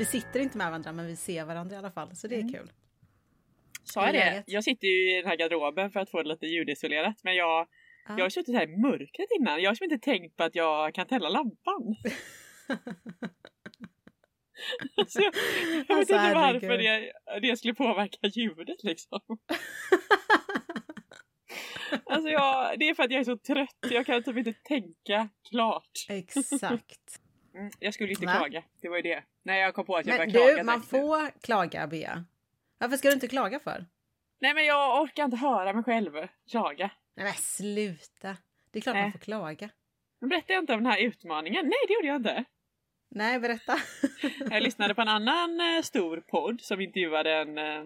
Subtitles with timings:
[0.00, 2.40] Vi sitter inte med varandra men vi ser varandra i alla fall så det är
[2.40, 2.52] Mm.
[2.52, 2.70] kul.
[3.84, 4.42] Sa jag det?
[4.46, 7.68] Jag sitter ju i den här garderoben för att få det lite ljudisolerat men jag,
[8.08, 8.14] Ja.
[8.16, 9.62] jag har suttit här i mörkret innan.
[9.62, 11.96] Jag har inte tänkt på att jag kan tälla lampan.
[15.08, 17.12] Så jag, jag vet Alltså, inte varför det,
[17.48, 19.20] det skulle påverka ljudet liksom.
[22.04, 23.76] Alltså jag, det är för att jag är så trött.
[23.90, 26.06] Jag kan typ inte tänka klart.
[26.08, 27.20] Exakt.
[27.54, 28.32] Mm, jag skulle inte Va?
[28.36, 28.62] klaga.
[28.80, 29.22] Det var ju det.
[29.42, 30.56] När jag kom på att jag Men började klaga.
[30.56, 32.24] du, man får klaga Bea.
[32.78, 33.86] Varför ska du inte klaga för?
[34.40, 36.12] Nej men jag orkar inte höra mig själv
[36.50, 36.90] klaga.
[37.16, 38.36] Nej men sluta.
[38.70, 39.02] Det är klart Nej.
[39.02, 39.70] man får klaga.
[40.20, 41.64] Men berättade jag inte om den här utmaningen?
[41.64, 42.44] Nej det gjorde jag inte.
[43.10, 43.78] Nej, berätta.
[44.50, 47.84] Jag lyssnade på en annan eh, stor podd som intervjuade en eh,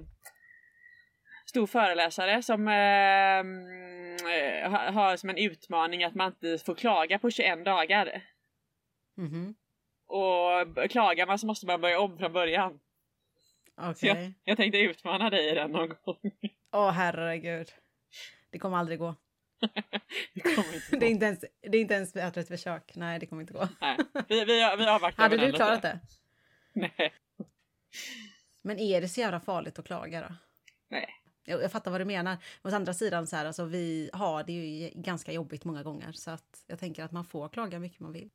[1.47, 6.75] stor föreläsare som eh, mm, eh, ha- har som en utmaning att man inte får
[6.75, 8.23] klaga på 21 dagar.
[9.15, 9.55] Mhm.
[10.07, 12.81] Och b- klagar man så måste man börja om från början.
[13.77, 14.35] Okej.
[14.45, 16.17] Jag tänkte utmana dig i den någon gång.
[16.73, 17.71] Åh herregud.
[18.51, 19.15] Det kommer aldrig gå.
[20.35, 21.07] Det kommer inte Det är gå.
[21.07, 22.93] inte ens, det är inte ens värt ett försök.
[22.97, 23.69] Nej, det kommer inte gå.
[23.81, 23.97] Nej,
[24.29, 26.01] vi, vi, vi avvaktar Hade du klarat det?
[26.73, 27.13] Nej.
[28.63, 30.35] Men är det så jävla farligt att klaga då?
[30.89, 31.09] Nej.
[31.45, 32.37] Jag, jag fattar vad du menar.
[32.63, 36.13] Men å andra sidan så här, alltså vi har det ju ganska jobbigt många gånger
[36.13, 38.31] så att jag tänker att man får klaga mycket man vill.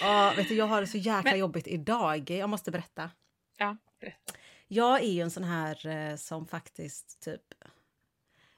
[0.00, 2.30] Ja, vet du, jag har det så jäkla Men- jobbigt idag.
[2.30, 3.10] Jag måste berätta.
[3.58, 4.32] Ja, berätta.
[4.68, 7.42] Jag är ju en sån här eh, som faktiskt typ...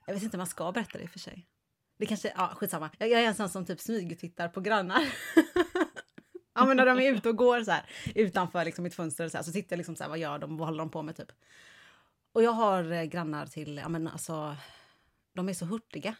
[0.06, 1.46] Jag vet inte om man ska berätta det i och för sig.
[1.98, 2.32] Det kanske...
[2.36, 2.90] Ja, skitsamma.
[2.98, 5.02] Jag, jag är en sån som typ smygtittar på grannar.
[6.54, 9.36] ja, men när de är ute och går så här utanför liksom mitt fönster så,
[9.36, 10.56] här, så tittar jag liksom så här, vad gör de?
[10.56, 11.32] Vad håller de på med typ?
[12.32, 14.56] Och jag har eh, grannar till, ja men alltså,
[15.34, 16.16] de är så hurtiga.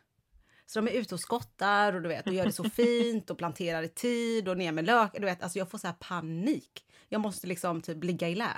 [0.67, 3.39] Så de är ute och skottar och du vet, och gör det så fint och
[3.39, 5.11] planterar i tid och ner med lök.
[5.15, 6.85] Du vet, alltså jag får så här panik.
[7.09, 8.51] Jag måste liksom typ ligga i lä.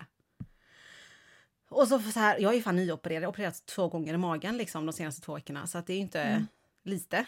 [1.69, 4.17] Och så, så här, jag är ju fan nyopererad, jag har opererat två gånger i
[4.17, 5.67] magen liksom de senaste två veckorna.
[5.67, 6.47] Så att det är inte Mm.
[6.85, 7.27] lite.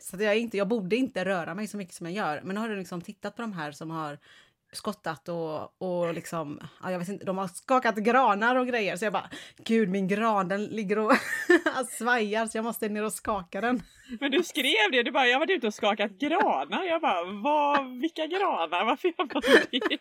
[0.00, 2.42] Så att jag, är inte, jag borde inte röra mig så mycket som jag gör.
[2.44, 4.18] Men nu har du liksom tittat på de här som har
[4.72, 8.96] skottat och, och liksom, ja, jag vet inte, de har skakat granar och grejer.
[8.96, 11.16] Så jag bara, gud min gran den ligger och
[11.98, 13.82] svajar så jag måste ner och skaka den.
[14.20, 16.84] Men du skrev det, du bara jag har varit ute och skakat granar.
[16.84, 18.84] Jag bara vad, vilka granar?
[18.84, 19.42] Varför gör man
[19.80, 19.98] det?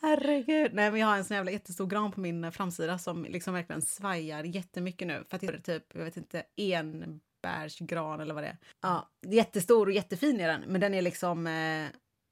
[0.00, 0.74] Herregud.
[0.74, 3.82] Nej men jag har en sån jävla jättestor gran på min framsida som liksom verkligen
[3.82, 5.24] svajar jättemycket nu.
[5.28, 8.58] För att det är typ, jag vet inte, enbärsgran eller vad det är.
[8.80, 10.60] Ja, jättestor och jättefin är den.
[10.66, 11.86] Men den är liksom, eh,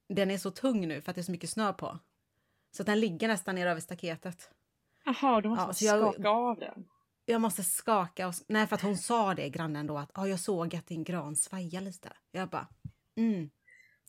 [0.09, 1.99] den är så tung nu för att det är så mycket snö på.
[2.71, 4.51] Så den ligger nästan ner över staketet.
[5.05, 6.89] Jaha, då måste Ja, så jag- skaka av den.
[7.25, 8.35] Jag måste skaka och...
[8.49, 11.37] Nej, för att hon sa det, grannen då, att ah, jag såg att din gran
[11.37, 12.13] svajar lite.
[12.31, 12.67] Jag bara,
[13.17, 13.51] mm,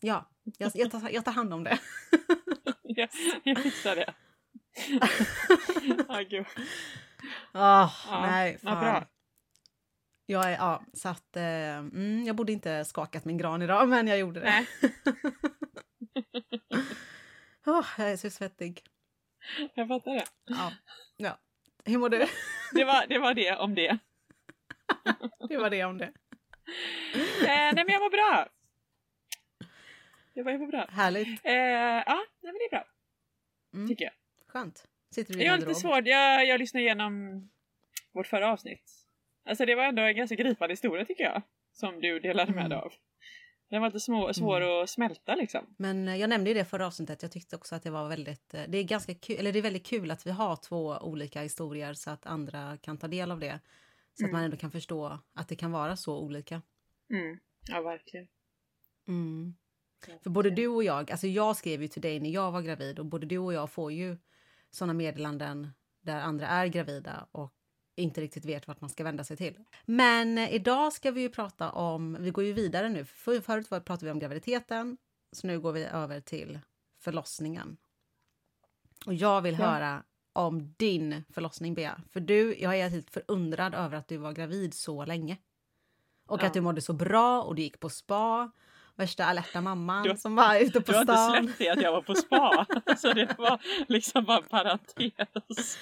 [0.02, 1.80] ja, jag, jag, tar, jag tar hand om det.
[2.84, 3.10] Jag,
[3.44, 4.14] jag fixar det.
[6.08, 6.46] ah, gud.
[7.52, 8.80] Ah, Ja, nej, fan.
[8.80, 9.08] bra.
[10.26, 11.44] Jag är, ja, så att, eh,
[11.78, 14.46] mm, jag borde inte skakat min gran idag, men jag gjorde det.
[14.46, 14.68] Nej,
[17.66, 18.82] Åh, jag är så svettig.
[19.74, 20.26] jag fattar det.
[20.46, 20.74] Ja.
[21.18, 21.40] ja.
[21.86, 22.26] Hur mår du?
[22.74, 23.98] Det var, det var det om det.
[25.50, 26.06] Det var det om det.
[26.06, 26.14] Eh,
[27.48, 28.48] nej men jag mår bra.
[30.34, 30.86] Jag var, jag var bra.
[30.92, 31.46] Härligt.
[31.46, 32.86] Eh, ja, nej, men det är bra.
[33.74, 33.88] Mm.
[33.88, 34.14] Tycker jag.
[34.48, 34.88] Skönt.
[35.12, 37.42] Sitter du i Jag har lite svårt, jag, jag lyssnade igenom
[38.12, 38.92] vårt förra avsnitt.
[39.46, 41.42] Alltså det var ändå en ganska gripande historia tycker jag.
[41.74, 42.70] Som du delade med Mm.
[42.70, 42.94] dig av.
[43.70, 45.66] Den var lite små, svår att smälta liksom.
[45.78, 47.22] Men eh, jag nämnde ju det förra avsnittet.
[47.22, 49.64] Jag tyckte också att det var väldigt, eh, det är ganska kul, eller det är
[49.64, 53.40] väldigt kul att vi har två olika historier så att andra kan ta del av
[53.40, 53.60] det.
[54.14, 54.32] Så att Mm.
[54.32, 56.62] man ändå kan förstå att det kan vara så olika.
[57.10, 57.40] Mm.
[57.68, 58.28] Ja, verkligen.
[59.08, 59.54] Mm.
[60.24, 63.00] För både du och jag, alltså jag skrev ju till dig när jag var gravid
[63.00, 64.18] och både du och jag får ju
[64.72, 65.68] sådana meddelanden
[66.02, 67.54] där andra är gravida och
[68.00, 69.58] inte riktigt vet vart man ska vända sig till.
[69.86, 74.06] Men idag ska vi ju prata om, vi går ju vidare nu, för, förut pratade
[74.06, 74.98] vi om graviditeten,
[75.32, 76.60] så nu går vi över till
[77.00, 77.78] förlossningen.
[79.06, 79.66] Och jag vill Ja.
[79.66, 80.04] höra
[80.34, 84.74] om din förlossning Bea, för du, jag är helt förundrad över att du var gravid
[84.74, 85.38] så länge.
[86.28, 86.48] Och Ja.
[86.48, 88.52] att du mådde så bra och du gick på spa.
[89.00, 91.44] Värsta alerta mamman Du- som var ute på Du har inte stan.
[91.44, 92.66] släppt det att jag var på spa.
[92.98, 95.78] så det var liksom bara en parentes.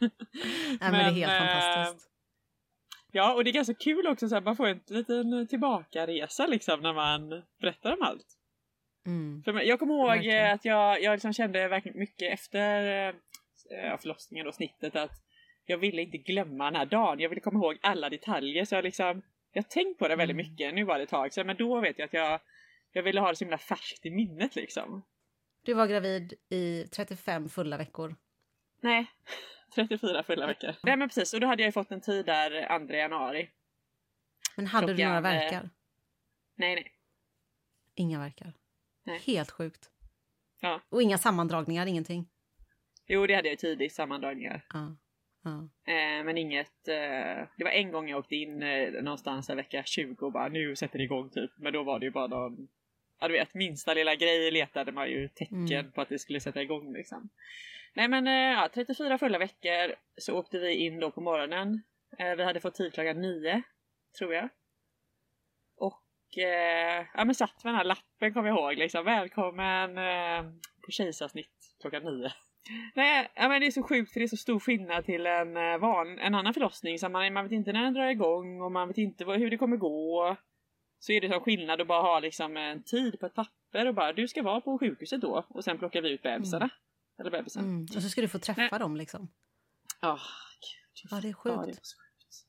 [0.00, 0.10] Nej,
[0.80, 2.10] men, det är helt Men, eh, fantastiskt.
[3.12, 6.80] Ja, och det är ganska kul också så här, man får en liten tillbakaresa liksom
[6.80, 7.28] när man
[7.60, 8.26] berättar om allt.
[9.06, 9.42] Mm.
[9.42, 10.54] För jag kommer ihåg Verkligen.
[10.54, 15.12] att jag, jag liksom kände verkligen mycket efter eh, förlossningen och snittet att
[15.66, 17.20] jag ville inte glömma den här dagen.
[17.20, 19.22] Jag ville komma ihåg alla detaljer så jag liksom
[19.52, 20.46] jag har tänkt på det väldigt Mm.
[20.50, 20.74] mycket.
[20.74, 22.40] Nu var det ett tag sedan men då vet jag att jag
[22.92, 25.02] jag ville ha det så himla färskt i minnet liksom.
[25.62, 28.16] Du var gravid i 35 fulla veckor.
[28.80, 29.06] Nej,
[29.74, 30.74] 34 fulla veckor.
[30.82, 33.50] Nej men precis, och då hade jag fått en tid där 2 januari.
[34.56, 35.70] Men hade du Klockan, några eh, verkar?
[36.54, 36.92] Nej, nej.
[37.94, 38.52] Inga verkar.
[39.04, 39.18] Nej.
[39.26, 39.90] Helt sjukt.
[40.60, 40.80] Ja.
[40.88, 42.28] Och inga sammandragningar, ingenting?
[43.06, 44.66] Jo, det hade jag tidigt, sammandragningar.
[44.72, 44.96] Ja.
[45.86, 49.82] Eh, men inget, eh, det var en gång jag åkte in eh, någonstans en vecka
[49.84, 51.50] 20 och bara nu sätter det igång typ.
[51.56, 52.68] Men då var det ju bara någon,
[53.20, 55.92] ja du vet, minsta lilla grej letade man ju tecken Mm.
[55.92, 57.28] på att det skulle sätta igång liksom.
[57.94, 61.82] Nej men ja, 34 fulla veckor så åkte vi in då på morgonen.
[62.36, 63.62] Vi hade fått tid klockan nio,
[64.18, 64.48] tror jag.
[65.76, 66.02] Och
[67.14, 69.04] ja men satt med den här lappen kommer jag ihåg liksom.
[69.04, 69.94] Välkommen
[70.84, 72.32] på kejsarsnitt klockan nio.
[72.94, 75.56] Nej, ja, men det är så sjukt för det är så stor skillnad till en,
[75.56, 76.98] eh, van, en annan förlossning.
[76.98, 79.50] Så man, man vet inte när den drar igång och man vet inte vad, hur
[79.50, 80.36] det kommer gå.
[80.98, 83.94] Så är det som skillnad att bara ha liksom en tid på ett papper och
[83.94, 86.70] bara du ska vara på sjukhuset då och sen plockar vi ut bebisarna.
[87.18, 87.64] Eller bebisen.
[87.64, 87.86] Mm.
[87.96, 88.78] Och så ska du få träffa Nej.
[88.80, 89.28] dem liksom.
[90.00, 90.18] Ja,
[90.60, 91.10] gud.
[91.10, 91.44] Ja, det är Ja, sjukt.
[91.44, 92.46] det var så sjukt.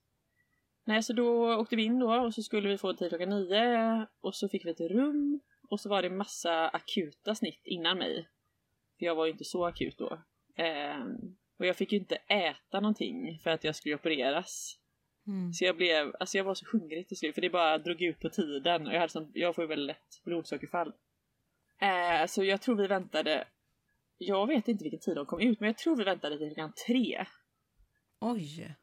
[0.86, 4.08] Nej, så då åkte vi in då och så skulle vi få tid klockan nio
[4.22, 8.30] och så fick vi ett rum och så var det massa akuta snitt innan mig.
[9.02, 10.22] För jag var ju inte så akut då.
[10.56, 14.80] Ehm, och jag fick ju inte äta någonting för att jag skulle opereras.
[15.28, 15.54] Mm.
[15.54, 18.20] Så jag blev, alltså jag var så hungrig till slut för det bara drog ut
[18.20, 20.94] på tiden och jag, hade sån, jag får ju väldigt lätt blodsockerfall.
[21.82, 23.48] Eh, så jag tror vi väntade,
[24.18, 26.74] jag vet inte vilken tid de kom ut men jag tror vi väntade till klockan
[26.88, 27.26] tre
[28.20, 28.76] Oj!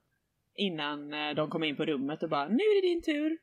[0.55, 3.38] innan eh, de kom in på rummet och bara nu är det din tur.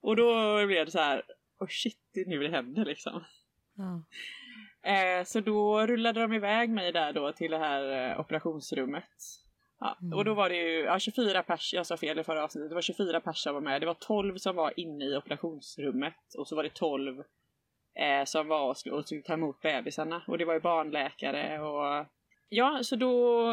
[0.00, 1.22] Och då blev det så här,
[1.58, 3.24] oh shit det är nu det händer liksom.
[3.74, 4.04] Ja.
[4.82, 9.04] Eh, så då rullade de iväg mig där då till det här eh, operationsrummet.
[9.80, 10.18] Ja, Mm.
[10.18, 12.74] och då var det ju ja, 24 pers, jag sa fel i förra avsnittet, det
[12.74, 13.82] var 24 pers som var med.
[13.82, 17.18] Det var 12 som var inne i operationsrummet och så var det 12
[17.94, 20.22] eh, som var och skulle, och ta emot bebisarna.
[20.26, 22.06] Och det var ju barnläkare och
[22.50, 23.10] Ja, så då,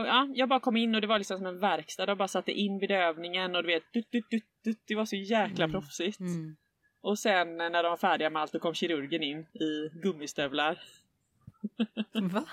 [0.07, 2.05] ja, jag bara kom in och det var liksom som en verkstad.
[2.05, 5.15] De bara satte in bedövningen och du vet, dut, dut, dut, dut, det var så
[5.15, 5.71] jäkla Mm.
[5.71, 6.19] proffsigt.
[6.19, 6.55] Mm.
[7.01, 10.79] Och sen när de var färdiga med allt då kom kirurgen in i gummistövlar.
[12.13, 12.45] Va?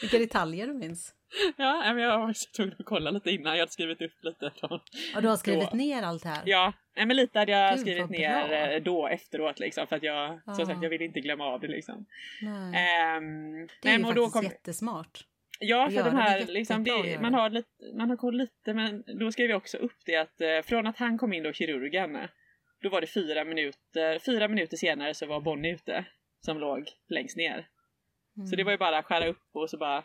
[0.00, 1.14] Vilka detaljer du minns.
[1.56, 3.52] Ja, men jag var så tvungen att kolla lite innan.
[3.52, 4.50] Jag hade skrivit upp lite.
[4.60, 4.80] Från...
[5.16, 6.42] Och du har skrivit Då- ner allt här?
[6.46, 8.56] Ja, men lite hade jag Gud, skrivit ner bra.
[8.56, 9.86] eh, då efteråt liksom.
[9.86, 10.54] För att jag, Ja.
[10.54, 12.06] som sagt, jag ville inte glömma av det liksom.
[12.42, 12.74] Nej.
[12.80, 15.24] Ehm, det är ju men då faktiskt kom, jättesmart.
[15.58, 19.04] Ja, för de här, Det liksom, det, man, har lite, man har koll lite, men
[19.18, 22.18] då skrev jag också upp det att eh, från att han kom in då, kirurgen,
[22.82, 26.04] då var det fyra minuter, fyra minuter senare så var Bonnie ute,
[26.40, 27.66] som låg längst ner.
[28.36, 28.46] Mm.
[28.46, 30.04] Så det var ju bara att skära upp och så bara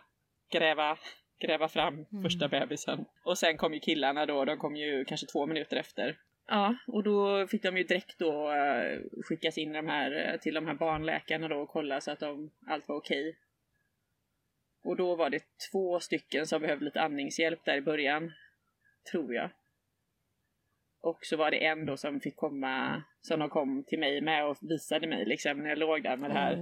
[0.52, 0.98] gräva,
[1.40, 2.24] gräva fram Mm.
[2.24, 3.06] första bebisen.
[3.24, 6.18] Och sen kom ju killarna då, de kom ju kanske två minuter efter.
[6.48, 10.54] Ja, och då fick de ju direkt då eh, skickas in de här, eh, till
[10.54, 13.38] de här barnläkarna då och kolla så att de, allt var okej.
[14.84, 18.31] Och då var det två stycken som behövde lite andningshjälp där i början.
[19.12, 19.50] Tror jag.
[21.02, 24.46] Och så var det en då som fick komma, som de kom till mig med
[24.46, 26.58] och visade mig liksom när jag låg där med det här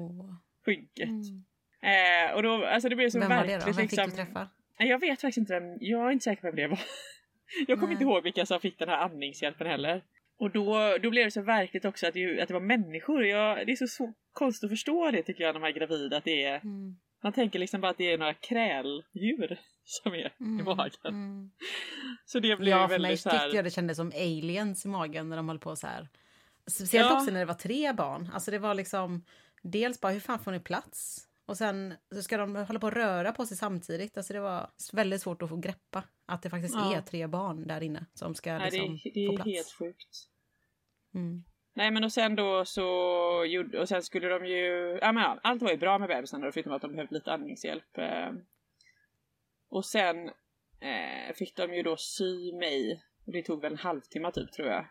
[0.65, 1.09] skynket.
[1.09, 1.45] Mm.
[1.81, 3.65] Eh, och då, alltså det blev så Vem var det då?
[3.65, 4.09] Vem fick liksom.
[4.09, 4.49] du träffa?
[4.77, 6.79] Jag vet faktiskt inte vem, jag är inte säker på vem det var.
[7.67, 10.03] Jag kommer inte ihåg vilka som fick den här andningshjälpen heller.
[10.39, 13.25] Och då, då blev det så verkligt också att det, att det var människor.
[13.25, 16.13] Jag, det är så, så konstigt att förstå det tycker jag när man är gravid.
[16.13, 16.97] Att det är, Mm.
[17.23, 20.91] man tänker liksom bara att det är några kräldjur som är i magen.
[21.05, 21.51] Mm.
[22.25, 24.85] Så det blev Ja, för mig väldigt så tyckte här, jag det kändes som aliens
[24.85, 26.07] i magen när de höll på så här.
[26.67, 27.17] Speciellt Ja.
[27.17, 28.29] också när det var tre barn.
[28.33, 29.25] Alltså det var liksom
[29.61, 31.26] dels bara hur fan får ni plats?
[31.47, 34.17] Och sen så ska de hålla på och röra på sig samtidigt.
[34.17, 36.95] Alltså det var väldigt svårt att få greppa att det faktiskt Ja.
[36.95, 39.49] är tre barn där inne som ska nej, det, liksom är- det få är plats.
[39.49, 40.15] helt sjukt.
[41.15, 41.43] Mm.
[41.73, 42.81] Nej men och sen då så
[43.47, 46.45] gjorde, och sen skulle de ju, ja men ja, allt var ju bra med bebisarna
[46.45, 47.97] då, förutom att de behövde lite andningshjälp.
[47.97, 48.29] Eh.
[49.69, 50.27] Och sen
[50.79, 54.67] eh, fick de ju då sy mig, och det tog väl en halvtimme typ tror
[54.67, 54.85] jag.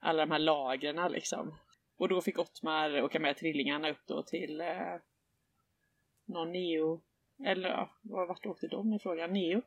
[0.00, 1.58] Alla de här lagren liksom.
[1.98, 4.96] Och då fick Ottmar åka med trillingarna upp då till eh,
[6.26, 7.02] någon neo,
[7.44, 9.32] eller ja, var- vart åkte de i frågan?
[9.32, 9.62] Neo.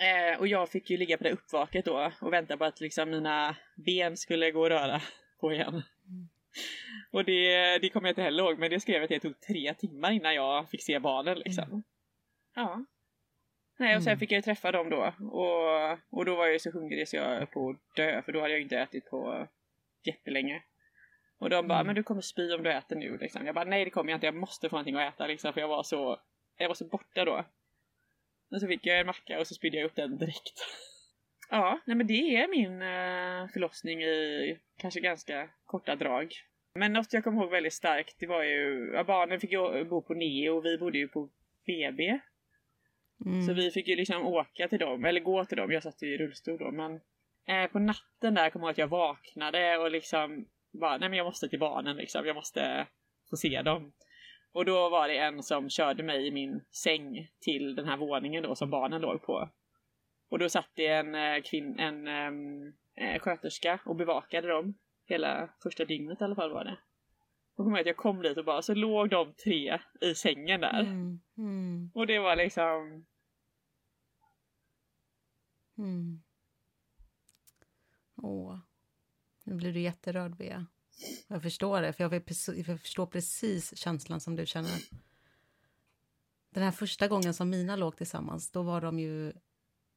[0.00, 3.10] Eh, och jag fick ju ligga på det uppvaket då och vänta på att liksom
[3.10, 3.56] mina
[3.86, 5.00] ben skulle gå att röra
[5.40, 5.68] på igen.
[5.74, 6.28] Mm.
[7.12, 9.40] Och det, det kommer jag inte heller ihåg, men det skrev jag att det tog
[9.40, 11.82] tre timmar innan jag fick se barnen liksom.
[12.54, 12.84] Ja.
[13.78, 14.18] Nej, och sen Mm.
[14.20, 15.14] fick jag ju träffa dem då.
[15.30, 18.32] Och, och då var jag ju så hungrig så jag höll på att dö, för
[18.32, 19.48] då hade jag ju inte ätit på
[20.04, 20.62] jättelänge.
[21.38, 21.86] Och de bara, Mm.
[21.86, 23.46] men du kommer spy om du äter nu liksom.
[23.46, 25.60] Jag bara, nej det kommer jag inte, jag måste få någonting att äta liksom, för
[25.60, 26.20] jag var så,
[26.56, 27.44] jag var så borta då.
[28.50, 30.52] Och så fick jag en macka och så spydde jag upp den direkt.
[31.50, 36.32] Ja, nej men det är min eh, förlossning i kanske ganska korta drag.
[36.74, 40.02] Men något jag kommer ihåg väldigt starkt, det var ju, ja, barnen fick ju bo
[40.02, 41.28] på Neo och vi bodde ju på
[41.66, 42.18] BB.
[43.26, 43.42] Mm.
[43.46, 46.14] Så vi fick ju liksom åka till dem, eller gå till dem, jag satt ju
[46.14, 47.00] i rullstol då men
[47.46, 50.46] eh, på natten där kommer jag ihåg att jag vaknade och liksom
[50.80, 52.86] bara, nej men jag måste till barnen liksom, jag måste
[53.30, 53.92] få se dem.
[54.52, 58.42] Och då var det en som körde mig i min säng till den här våningen
[58.42, 59.50] då som barnen låg på.
[60.28, 62.74] Och då satt det en, eh, kvinn, en um,
[63.20, 64.74] sköterska och bevakade dem
[65.06, 66.78] hela första dygnet i alla fall var det.
[67.56, 70.80] Och kommer att jag kom dit och bara så låg de tre i sängen där.
[70.80, 71.20] Mm.
[71.38, 71.90] Mm.
[71.94, 73.04] Och det var liksom
[75.78, 76.22] Mm.
[78.16, 78.58] Åh.
[79.44, 80.66] Nu blir du jätterörd, Bea.
[81.26, 82.14] Jag förstår det, för jag,
[82.68, 84.80] jag förstår precis känslan som du känner.
[86.50, 89.32] Den här första gången som mina låg tillsammans, då var de ju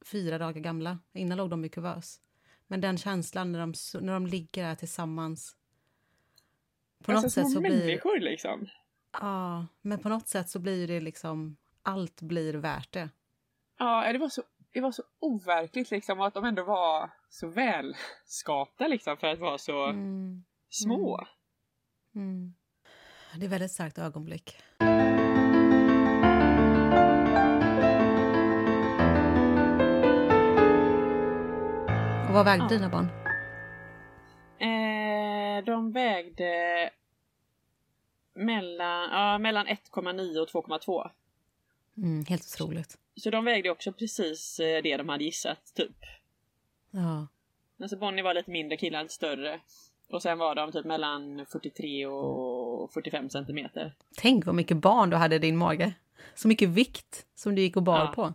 [0.04, 0.98] fyra dagar gamla.
[1.12, 2.20] Innan låg de i kuvös.
[2.66, 5.56] Men den känslan när de, när de ligger där tillsammans.
[7.04, 7.86] På alltså, något sätt så blir...
[7.86, 8.68] människor liksom.
[9.12, 11.56] Ja, men på något sätt så blir det liksom...
[11.82, 13.10] Allt blir värt det.
[13.78, 18.88] Ja, det var så det var så overkligt liksom att de ändå var så välskapta
[18.88, 20.44] liksom för att vara så mm.
[20.70, 21.26] små.
[22.14, 22.28] Mm.
[22.28, 22.54] Mm.
[23.36, 24.56] Det är väldigt starkt ögonblick.
[32.28, 32.68] Och vad vägde ja.
[32.68, 33.08] dina barn?
[34.60, 36.90] Eh, de vägde
[38.34, 41.10] mellan, ja, mellan 1,9 och 2,2.
[41.96, 42.98] Mm, helt otroligt.
[43.16, 45.96] Så de vägde också precis eh, det de hade gissat, typ.
[46.98, 47.26] Ja.
[47.82, 49.60] Alltså Bonnie var lite mindre, killen lite större.
[50.10, 53.94] Och sen var de typ mellan 43 och 45 centimeter.
[54.16, 55.94] Tänk vad mycket barn du hade i din mage.
[56.34, 58.12] Så mycket vikt som du gick och bar ja.
[58.14, 58.34] på.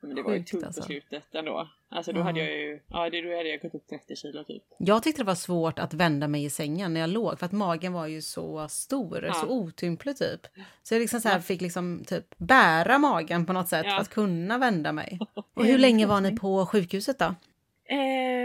[0.00, 0.80] Men det var ju tungt alltså.
[0.80, 1.68] på slutet ändå.
[1.90, 2.24] Alltså då ja.
[2.24, 4.62] hade jag ju, ja då hade jag gått upp 30 kilo typ.
[4.78, 7.52] Jag tyckte det var svårt att vända mig i sängen när jag låg för att
[7.52, 9.32] magen var ju så stor, ja.
[9.32, 10.46] så otymplig typ.
[10.82, 13.92] Så jag liksom så här fick liksom typ bära magen på något sätt ja.
[13.92, 15.18] för att kunna vända mig.
[15.54, 17.24] Och hur länge var ni på sjukhuset då?
[17.90, 18.37] Eh,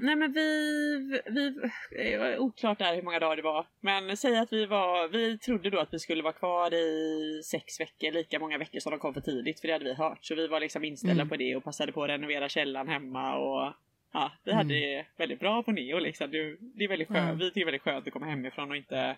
[0.00, 1.54] nej men vi, vi,
[2.38, 3.66] oklart där hur många dagar det var.
[3.80, 7.80] Men säg att vi var, vi trodde då att vi skulle vara kvar i sex
[7.80, 10.18] veckor, lika många veckor som de kom för tidigt, för det hade vi hört.
[10.24, 11.28] Så vi var liksom inställda mm.
[11.28, 13.72] på det och passade på att renovera källan hemma och
[14.12, 14.80] ja, vi hade mm.
[14.80, 16.30] det väldigt bra på Neo liksom.
[16.30, 17.38] Det, det är väldigt skönt, mm.
[17.38, 19.16] vi tycker det är väldigt skönt att komma hemifrån och inte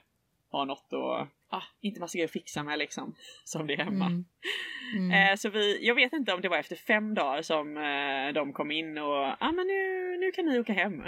[0.50, 3.14] ha något och ah, inte massa grejer att fixa med liksom.
[3.45, 4.07] Som det är hemma.
[4.07, 4.25] Mm.
[4.97, 5.31] Mm.
[5.31, 8.52] Eh, så vi, jag vet inte om det var efter fem dagar som eh, de
[8.52, 11.02] kom in och ja ah, men nu, nu kan ni åka hem.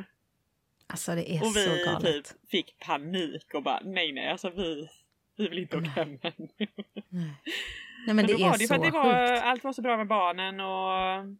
[0.87, 1.97] Alltså det är och så galet.
[1.97, 4.89] Och vi typ fick panik och bara nej nej alltså vi,
[5.37, 6.05] vi vill inte åka nej.
[6.05, 6.49] hem ännu.
[7.09, 7.35] Nej.
[8.07, 10.07] nej men det är var det så för det var, Allt var så bra med
[10.07, 11.37] barnen och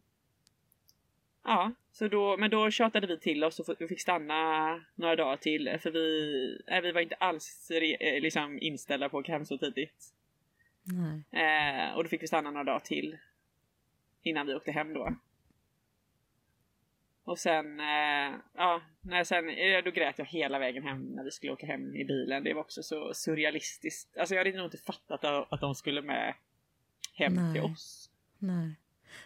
[1.43, 5.77] Ja, så då, men då tjatade vi till oss och fick stanna några dagar till
[5.79, 9.57] för vi, äh, vi var inte alls eh, liksom inställda på att åka hem så
[9.57, 10.13] tidigt.
[11.31, 13.17] Eh, och då fick vi stanna några dagar till
[14.21, 15.15] innan vi åkte hem då.
[17.23, 21.31] Och sen, eh, ja, när sen, eh, då grät jag hela vägen hem när vi
[21.31, 22.43] skulle åka hem i bilen.
[22.43, 24.17] Det var också så surrealistiskt.
[24.17, 26.35] Alltså jag hade nog inte fattat att de skulle med
[27.13, 27.53] hem Nej.
[27.53, 28.09] till oss.
[28.37, 28.75] Nej.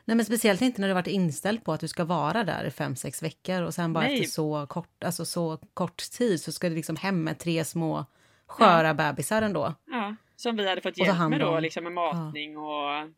[0.06, 2.72] Nej, men speciellt inte när du varit inställd på att du ska vara där i
[2.72, 4.14] fem, sex veckor och sen bara Nej.
[4.14, 8.06] efter så kort, alltså så kort tid så ska du liksom hem med tre små
[8.48, 8.94] sköra ja.
[8.94, 9.74] bebisar ändå.
[9.86, 12.60] Ja, som vi hade fått hjälp med då, liksom med matning ja.
[12.60, 13.12] och...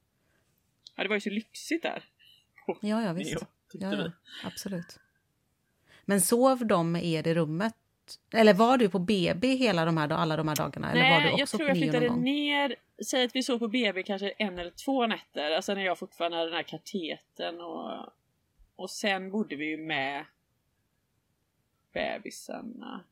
[0.96, 2.04] Ja, det var ju så lyxigt där.
[2.82, 3.46] Ja, ja visst.
[3.74, 4.12] Ja, ja,
[4.44, 5.00] absolut.
[6.06, 7.74] Men sov de med er i rummet
[8.34, 10.94] eller var du på BB hela de här, alla de här dagarna?
[10.94, 13.68] Nej, eller var du också jag tror jag flyttade ner, säg att vi sov på
[13.68, 18.14] BB kanske en eller två nätter, alltså när jag fortfarande hade den här kateten och,
[18.76, 20.26] och sen bodde vi ju med
[21.94, 23.04] bebisarna.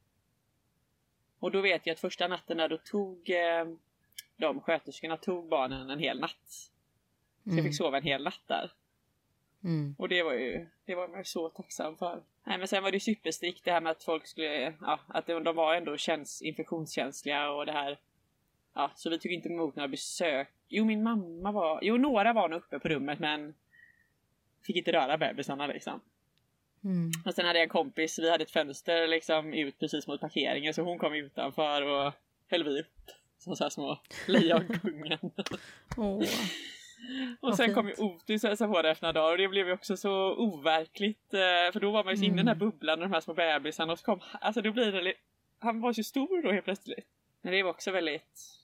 [1.39, 3.65] Och då vet jag att första natten där då tog eh,
[4.37, 6.71] de sköterskorna tog barnen en hel natt.
[7.43, 7.57] Så mm.
[7.57, 8.71] jag fick sova en hel natt där.
[9.63, 9.95] Mm.
[9.97, 12.23] Och det var ju, det var man så tacksam för.
[12.47, 15.27] Nej men sen var det ju superstrikt det här med att folk skulle, ja, att
[15.27, 17.99] de, var ändå käns, infektionskänsliga och det här.
[18.73, 20.49] Ja, så vi tog inte emot några besök.
[20.67, 23.55] Jo min mamma var, jo några var nog uppe på rummet men
[24.63, 26.01] fick inte röra bebisarna liksom.
[26.83, 27.11] Mm.
[27.25, 30.73] Och sen hade jag en kompis, vi hade ett fönster liksom ut precis mot parkeringen
[30.73, 32.13] så hon kom utanför och
[32.47, 33.11] höll vi upp.
[33.37, 35.19] Som så här små lejonkungen.
[35.97, 36.23] oh.
[37.39, 37.75] Och sen fint.
[37.75, 39.97] kom ju Otis och hälsade på det efter några dagar och det blev ju också
[39.97, 41.33] så overkligt.
[41.33, 42.69] Eh, för då var man ju så inne i den här mm.
[42.69, 45.13] bubblan och de här små bebisarna och så kom, alltså då blir det
[45.59, 47.05] han var så stor då helt plötsligt.
[47.41, 48.61] Men det var också väldigt...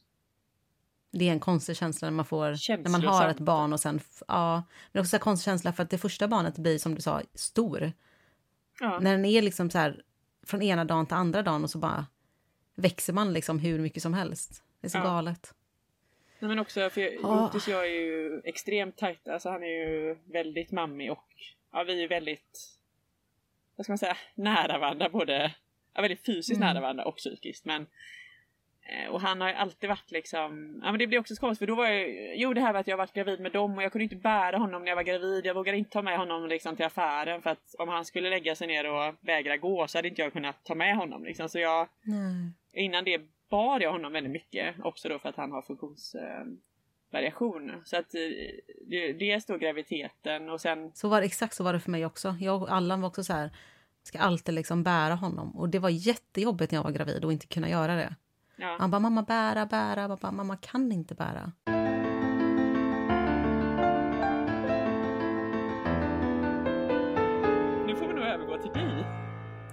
[1.11, 3.99] Det är en konstig känsla när man får, när man har ett barn och sen,
[4.27, 4.63] ja.
[4.91, 7.91] Men också en konstig känsla för att det första barnet blir som du sa stor.
[8.79, 8.99] Ja.
[8.99, 10.03] När den är liksom så här
[10.45, 12.05] från ena dagen till andra dagen och så bara
[12.75, 14.63] växer man liksom hur mycket som helst.
[14.81, 15.03] Det är så Ja.
[15.03, 15.53] galet.
[16.41, 17.45] Nej, men också för Ja.
[17.45, 19.33] Otis och jag är ju extremt tajta.
[19.33, 21.27] Alltså han är ju väldigt mammig och
[21.71, 22.59] ja, vi är väldigt,
[23.75, 25.09] vad ska man säga, nära varandra.
[25.09, 25.55] Både
[25.93, 26.67] ja, väldigt fysiskt Mm.
[26.73, 27.65] nära varandra och psykiskt.
[27.65, 27.87] Men,
[28.81, 31.59] eh, och han har ju alltid varit liksom, ja men det blir också så konstigt
[31.59, 33.83] för då var jag, jo det här var att jag varit gravid med dem och
[33.83, 35.45] jag kunde inte bära honom när jag var gravid.
[35.45, 38.55] Jag vågade inte ta med honom liksom till affären för att om han skulle lägga
[38.55, 41.49] sig ner och vägra gå så hade inte jag kunnat ta med honom liksom.
[41.49, 42.51] Så jag, Nej.
[42.73, 47.81] Innan det bar jag honom väldigt mycket också då för att han har funktionsvariation.
[47.85, 48.21] så att eh,
[48.87, 52.35] det, dels då graviditeten och sen Så var exakt så var det för mig också.
[52.39, 53.51] Jag och Allan var också så här,
[54.03, 55.55] ska alltid liksom bära honom.
[55.57, 58.15] Och det var jättejobbigt när jag var gravid och inte kunna göra det.
[58.55, 60.01] ja, Han bara, mamma bära, bära.
[60.01, 61.51] Jag bara, mamma kan inte bära.
[67.87, 69.05] nu får vi nog övergå till dig.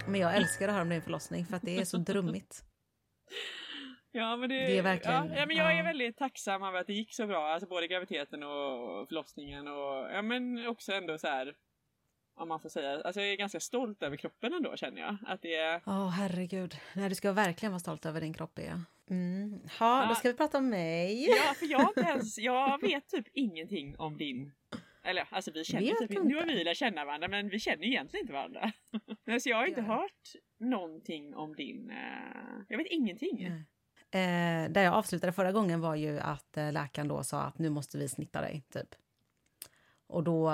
[0.07, 2.65] Men jag älskar att höra om din förlossning för att det är så drummigt.
[4.13, 6.93] Ja men det, Det är verkligen- ja, men jag är väldigt tacksam över att det
[6.93, 11.55] gick så bra, alltså både graviditeten och förlossningen och ja men också ändå så här.
[12.35, 15.17] Om man får säga, alltså jag är ganska stolt över kroppen ändå känner jag.
[15.27, 16.75] Att det är, Åh, herregud.
[16.95, 18.81] Nej, du ska verkligen vara stolt över din kropp, ja.
[19.11, 19.61] Mm.
[19.79, 20.15] Ha, då Ja.
[20.15, 21.27] ska vi prata om mig.
[21.47, 24.53] ja för jag inte ens, jag vet typ ingenting om din
[25.05, 26.55] eller alltså vi känner Vet typ, du nu har inte?
[26.55, 28.73] vi lärt känna varandra men vi känner egentligen inte varandra.
[29.25, 29.87] Nej, så jag har inte Ja.
[29.87, 31.97] hört någonting om din, eh,
[32.69, 33.49] jag vet ingenting.
[33.49, 33.65] Nej.
[34.11, 37.71] Eh, där jag avslutade förra gången var ju att eh, läkaren då sa att nu
[37.71, 38.95] måste vi snitta dig, typ.
[40.07, 40.53] Och, då,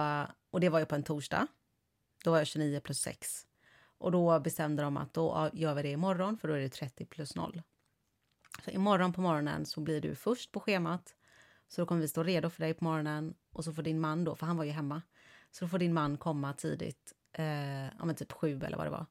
[0.50, 1.46] och det var ju på en torsdag.
[2.24, 3.46] Då var jag 29 plus 6.
[3.98, 7.04] Och då bestämde de att då gör vi det imorgon, för då är det 30
[7.04, 7.62] plus 0.
[8.64, 11.14] Så imorgon på morgonen så blir du först på schemat.
[11.68, 13.34] Så då kommer vi stå redo för dig på morgonen.
[13.52, 15.02] Och så får din man då, för han var ju hemma.
[15.50, 18.90] Så då får din man komma tidigt, eh, ja men typ sju eller vad det
[18.90, 19.06] var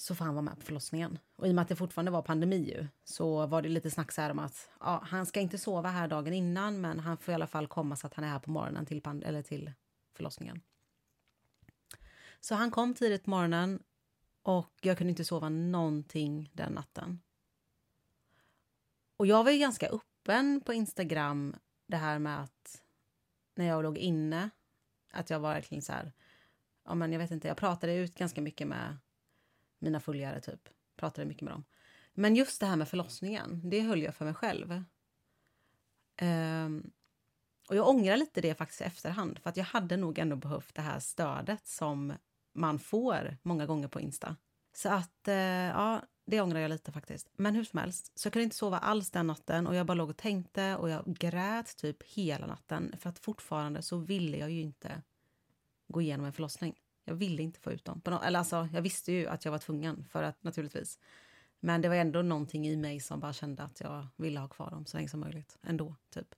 [0.00, 1.18] så får han vara med på förlossningen.
[1.36, 4.12] Och i och med att det fortfarande var pandemi ju, så var det lite snack
[4.12, 7.32] så här om att ja, han ska inte sova här dagen innan men han får
[7.32, 9.72] i alla fall komma så att han är här på morgonen till, pand- eller till
[10.14, 10.60] förlossningen.
[12.40, 13.82] Så han kom tidigt på morgonen
[14.42, 17.20] och jag kunde inte sova någonting den natten.
[19.16, 22.82] Och jag var ju ganska öppen på Instagram det här med att
[23.54, 24.50] när jag låg inne,
[25.10, 26.12] att jag var verkligen så här,
[26.84, 28.96] ja men jag vet inte, jag pratade ut ganska mycket med
[29.80, 30.68] mina följare typ.
[30.96, 31.64] Pratade mycket med dem.
[32.14, 34.84] Men just det här med förlossningen, det höll jag för mig själv.
[36.22, 36.92] Um,
[37.68, 39.38] och jag ångrar lite det faktiskt i efterhand.
[39.38, 42.12] För att jag hade nog ändå behövt det här stödet som
[42.52, 44.36] man får många gånger på Insta.
[44.72, 47.30] Så att, uh, ja, det ångrar jag lite faktiskt.
[47.36, 49.94] Men hur som helst, så jag kunde inte sova alls den natten och jag bara
[49.94, 52.94] låg och tänkte och jag grät typ hela natten.
[52.98, 55.02] För att fortfarande så ville jag ju inte
[55.88, 56.74] gå igenom en förlossning.
[57.10, 58.00] Jag ville inte få ut dem.
[58.00, 60.98] På eller alltså, jag visste ju att jag var tvungen, för att naturligtvis.
[61.60, 64.70] Men det var ändå någonting i mig som bara kände att jag ville ha kvar
[64.70, 65.58] dem så länge som möjligt.
[65.62, 66.34] Ändå, typ.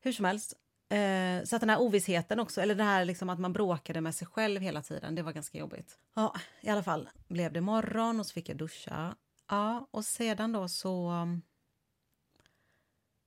[0.00, 0.54] Hur som helst.
[0.88, 4.14] Eh, så att den här ovissheten också, eller det här liksom att man bråkade med
[4.14, 5.98] sig själv hela tiden, det var ganska jobbigt.
[6.14, 9.16] Ja, i alla fall blev det morgon och så fick jag duscha.
[9.48, 11.42] Ja, och sedan då så mm,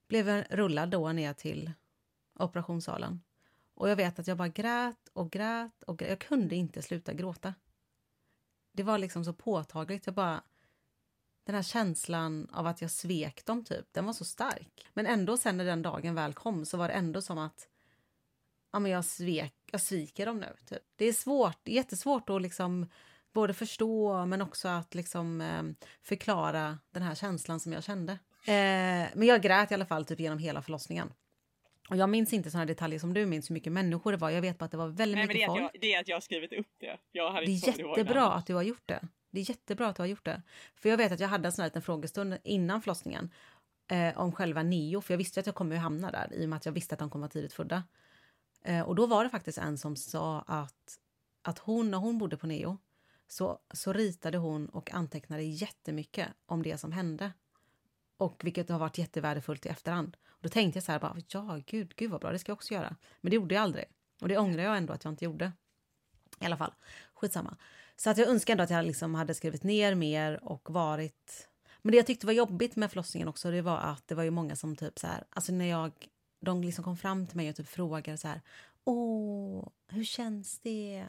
[0.08, 1.72] blev jag rullad då ner till
[2.38, 3.20] operationssalen.
[3.74, 6.08] Och jag vet att jag bara grät och grät och grät.
[6.08, 7.54] Jag kunde inte sluta gråta.
[8.72, 10.06] Det var liksom så påtagligt.
[10.06, 10.42] Jag bara...
[11.44, 14.86] Den här känslan av att jag svek dem, typ, den var så stark.
[14.94, 17.68] Men ändå sen när den dagen väl kom så var det ändå som att
[18.72, 20.56] ja, men jag, svek, jag sviker dem nu.
[20.66, 20.82] Typ.
[20.96, 22.86] Det är svårt, det är jättesvårt att liksom
[23.32, 25.62] både förstå men också att liksom, eh,
[26.02, 28.12] förklara den här känslan som jag kände.
[28.44, 31.12] Eh, men jag grät i alla fall typ genom hela förlossningen.
[31.90, 34.30] Och jag minns inte såna detaljer som du minns hur mycket människor det var.
[34.30, 35.62] Jag vet bara att det var väldigt Nej det mycket folk.
[35.62, 36.98] jag, det är att jag har skrivit upp det.
[37.12, 38.32] Jag hade Det är det jättebra innan.
[38.32, 39.08] att du har gjort det.
[39.30, 40.42] Det är jättebra att du har gjort det.
[40.74, 43.30] För jag vet att jag hade en sån här liten frågestund innan förlossningen
[43.90, 46.48] eh, om själva Neo, för jag visste att jag kommer att hamna där i och
[46.48, 47.82] med att jag visste att de kommer vara tidigt födda.
[48.64, 50.98] Eh, och då var det faktiskt en som sa att,
[51.42, 52.78] att hon, när hon bodde på Neo,
[53.26, 57.32] så, så ritade hon och antecknade jättemycket om det som hände.
[58.18, 60.16] Och vilket har varit jättevärdefullt i efterhand.
[60.28, 62.56] Och då tänkte jag så här, bara, ja gud, gud vad bra, det ska jag
[62.56, 62.96] också göra.
[63.20, 63.84] Men det gjorde jag aldrig.
[64.20, 65.52] Och det ångrar jag ändå att jag inte gjorde.
[66.40, 66.72] I alla fall,
[67.14, 67.56] skitsamma.
[67.96, 71.48] Så att jag önskar ändå att jag liksom hade skrivit ner mer och varit...
[71.82, 74.30] Men det jag tyckte var jobbigt med förlossningen också, det var att det var ju
[74.30, 75.92] många som typ så här, alltså när jag,
[76.40, 78.40] de liksom kom fram till mig och typ frågade så här,
[78.84, 81.06] åh, hur känns det?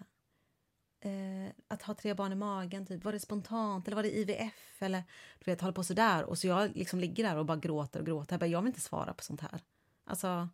[1.01, 3.03] Eh, att ha tre barn i magen, typ.
[3.03, 4.81] var det spontant eller var det IVF?
[4.81, 5.03] Eller
[5.39, 6.23] du vet, håller på sådär.
[6.23, 8.33] Och så jag liksom ligger där och bara gråter och gråter.
[8.33, 9.59] Jag, bara, jag vill inte svara på sånt här.
[10.05, 10.49] Alltså,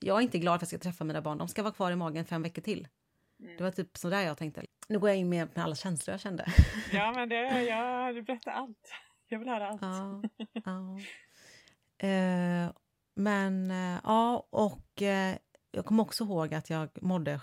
[0.00, 1.38] jag är inte glad för att jag ska träffa mina barn.
[1.38, 2.88] De ska vara kvar i magen fem veckor till.
[3.36, 4.64] Det var typ så där jag tänkte.
[4.88, 6.46] Nu går jag in med, med alla känslor jag kände.
[6.92, 8.92] Ja, men det, ja, du berättar allt.
[9.28, 9.82] Jag vill höra allt.
[9.82, 10.22] Ja,
[10.64, 10.98] ja.
[12.08, 12.72] Eh,
[13.14, 15.36] men eh, ja, och eh,
[15.70, 17.40] jag kommer också ihåg att jag mådde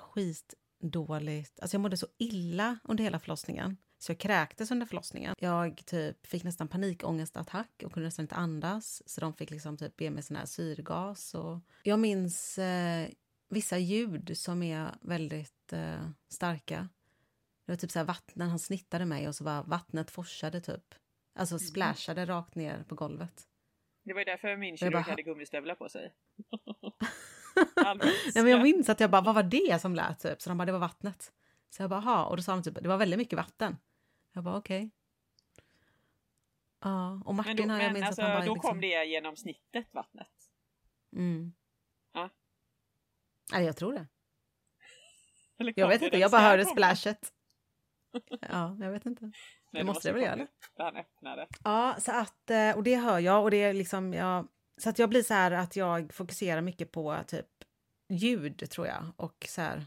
[0.85, 1.59] skitdåligt.
[1.59, 3.77] Alltså jag mådde så illa under hela förlossningen.
[3.97, 5.35] Så jag kräktes under förlossningen.
[5.39, 9.03] Jag typ fick nästan panikångestattack och kunde nästan inte andas.
[9.05, 11.33] Så de fick liksom typ be mig sån här syrgas.
[11.35, 13.09] Och jag minns eh,
[13.49, 16.89] vissa ljud som är väldigt eh, starka.
[17.65, 20.95] Det var typ så här vattnet, han snittade mig och så var vattnet forsade typ.
[21.35, 21.59] Alltså Mm.
[21.67, 23.47] splashade rakt ner på golvet.
[24.03, 26.13] Det var ju därför min kirurg bara- hade gummistövlar på sig.
[28.35, 30.19] Nej, men jag minns att jag bara, vad var det som lät?
[30.19, 30.41] Typ.
[30.41, 31.31] Så de bara, det var vattnet.
[31.69, 32.25] Så jag bara, ha.
[32.25, 33.77] Och då sa de typ, det var väldigt mycket vatten.
[34.33, 34.91] Jag bara, okej.
[36.83, 38.71] Ja, och Men Martin då, har jag minns alltså, att han bara då liksom...
[38.71, 40.27] kom det genom snittet, vattnet.
[41.15, 41.53] Mm.
[42.13, 42.29] Ja.
[43.51, 44.07] Nej, jag tror det.
[45.75, 47.33] Jag vet inte, jag bara hörde splashet.
[48.41, 49.25] Ja, jag vet inte.
[49.25, 49.33] Nej,
[49.71, 50.47] det måste det väl göra?
[50.77, 51.47] när han öppnade.
[51.63, 54.47] Ja, så att, eh, och det hör jag och det är liksom, jag,
[54.81, 57.47] så att jag blir så här att jag fokuserar mycket på typ
[58.09, 59.85] ljud tror jag och så här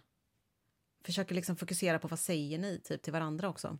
[1.04, 3.78] försöker liksom fokusera på vad säger ni typ till varandra också.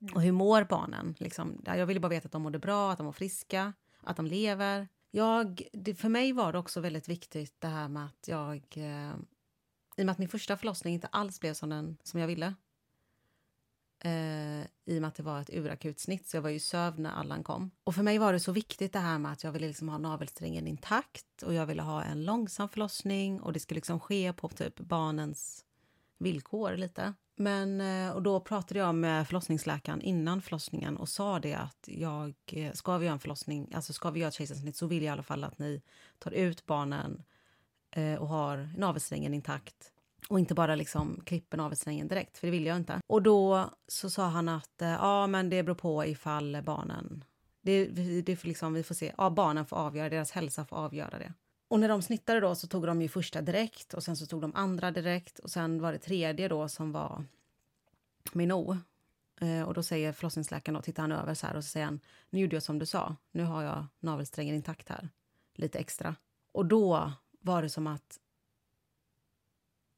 [0.00, 0.14] Mm.
[0.14, 1.14] Och hur mår barnen?
[1.18, 4.26] Liksom, jag ville bara veta att de mådde bra, att de var friska, att de
[4.26, 4.88] lever.
[5.10, 8.64] Jag, det, för mig var det också väldigt viktigt det här med att jag...
[8.76, 9.14] Eh,
[9.96, 12.54] I och med att min första förlossning inte alls blev som, den, som jag ville.
[14.00, 16.98] Eh, I och med att det var ett urakut snitt, så jag var ju sövd
[16.98, 17.70] när Allan kom.
[17.84, 19.98] Och för mig var det så viktigt det här med att jag ville liksom ha
[19.98, 24.48] navelsträngen intakt och jag ville ha en långsam förlossning och det skulle liksom ske på
[24.48, 25.64] typ barnens
[26.18, 27.14] villkor lite.
[27.36, 32.34] Men, eh, och då pratade jag med förlossningsläkaren innan förlossningen och sa det att jag,
[32.46, 35.06] eh, ska vi göra en förlossning, alltså ska vi göra ett kejsarsnitt så vill jag
[35.06, 35.82] i alla fall att ni
[36.18, 37.22] tar ut barnen
[37.90, 39.92] eh, och har navelsträngen intakt
[40.28, 43.00] och inte bara liksom klipper navelsträngen direkt, för det vill jag inte.
[43.06, 47.24] Och då så sa han att eh, ja, men det beror på ifall barnen...
[47.60, 47.86] Det,
[48.22, 49.12] det får liksom, vi får se.
[49.18, 51.32] Ja, barnen får avgöra, deras hälsa får avgöra det.
[51.68, 54.40] Och när de snittade då så tog de ju första direkt och sen så tog
[54.40, 57.24] de andra direkt och sen var det tredje då som var
[58.32, 58.76] Minou.
[59.40, 62.00] Eh, och då säger förlossningsläkaren då, tittar han över så här och så säger han,
[62.30, 65.08] nu gjorde jag som du sa, nu har jag navelsträngen intakt här,
[65.54, 66.14] lite extra.
[66.52, 68.18] Och då var det som att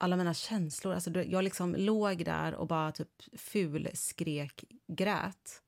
[0.01, 3.09] alla mina känslor, alltså jag liksom låg där och bara typ
[3.41, 5.63] ful skrek grät.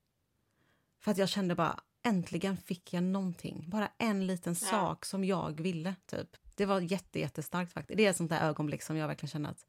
[1.00, 3.64] För att jag kände bara, äntligen fick jag någonting.
[3.70, 4.66] Bara en liten Ja.
[4.66, 6.36] sak som jag ville, typ.
[6.56, 7.96] Det var jätte, jättestarkt faktiskt.
[7.96, 9.66] Det är ett sånt där ögonblick som jag verkligen känner att,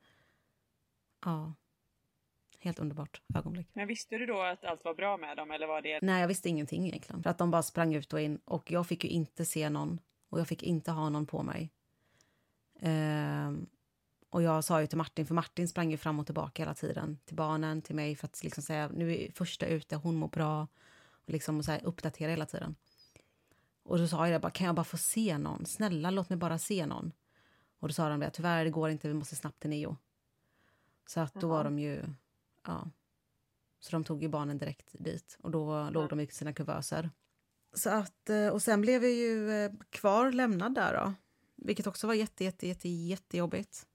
[1.25, 1.53] ja,
[2.59, 3.67] helt underbart ögonblick.
[3.73, 5.99] Men visste du då att allt var bra med dem eller var det...
[6.01, 7.23] Nej, jag visste ingenting egentligen.
[7.23, 9.99] För att de bara sprang ut och in och jag fick ju inte se någon
[10.29, 11.69] och jag fick inte ha någon på mig.
[12.79, 13.65] Ehm,
[14.33, 17.17] och jag sa ju till Martin, för Martin sprang ju fram och tillbaka hela tiden
[17.25, 20.67] till barnen, till mig för att liksom säga nu är första ute, hon mår bra
[21.09, 22.75] och liksom och så här, uppdatera hela tiden.
[23.83, 25.65] Och då sa jag bara, kan jag bara få se någon?
[25.65, 27.11] Snälla, låt mig bara se någon.
[27.79, 29.97] Och då sa de det, tyvärr det går inte, vi måste snabbt till Neo.
[31.05, 31.57] Så att då Jaha.
[31.57, 32.03] var de ju,
[32.65, 32.89] ja.
[33.79, 37.09] Så de tog ju barnen direkt dit och då låg de i sina kuvöser.
[37.73, 41.13] Så att, eh, och sen blev jag ju eh, kvar lämnad där då.
[41.55, 43.87] Vilket också var jätte, jätte, jätte, jättejobbigt.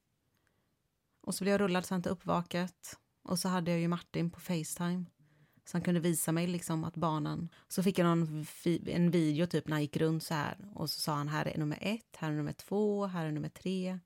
[1.28, 2.98] Och så blev jag rullad sen till uppvaket.
[3.22, 5.04] Och så hade jag ju Martin på Facetime.
[5.64, 7.48] Så han kunde visa mig liksom att barnen...
[7.68, 8.46] Så fick jag någon
[8.86, 10.56] en video typ när han gick runt så här.
[10.74, 13.48] Och så sa han här är nummer ett, här är nummer två, här är nummer
[13.48, 13.98] tre.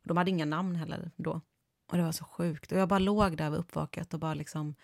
[0.00, 1.40] Och de hade inga namn heller då.
[1.90, 2.72] Och det var så sjukt.
[2.72, 4.74] Och jag bara låg där vid uppvaket och bara liksom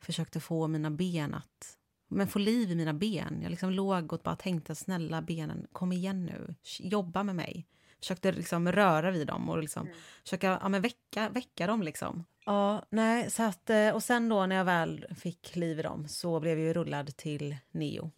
[0.00, 1.78] försökte få mina ben att...
[2.08, 3.38] Men få liv i mina ben.
[3.42, 6.54] Jag liksom låg och bara tänkte snälla benen, kom igen nu.
[6.80, 7.66] Jobba med mig.
[7.98, 9.98] Försökte liksom röra vid dem och liksom Mm.
[10.24, 12.24] försöka ja, men väcka, väcka dem liksom.
[12.44, 16.08] Ja, nej, så att, eh, och sen då när jag väl fick liv i dem
[16.08, 18.10] så blev jag ju rullad till Neo.